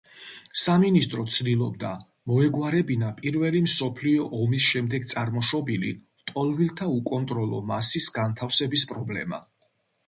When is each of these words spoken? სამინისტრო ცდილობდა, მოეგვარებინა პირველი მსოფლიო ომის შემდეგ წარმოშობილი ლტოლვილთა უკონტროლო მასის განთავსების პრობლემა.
სამინისტრო 0.59 1.25
ცდილობდა, 1.33 1.91
მოეგვარებინა 2.31 3.11
პირველი 3.19 3.61
მსოფლიო 3.67 4.25
ომის 4.41 4.71
შემდეგ 4.71 5.07
წარმოშობილი 5.13 5.93
ლტოლვილთა 6.01 6.91
უკონტროლო 6.99 7.63
მასის 7.75 8.11
განთავსების 8.21 8.91
პრობლემა. 8.95 9.47